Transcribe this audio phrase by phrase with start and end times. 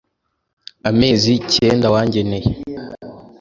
[0.89, 2.49] amezi cyenda wangeneye